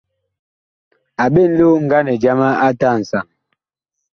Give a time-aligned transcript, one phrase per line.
[1.23, 3.25] A ɓen lioŋganɛ jama ate a nsaŋ.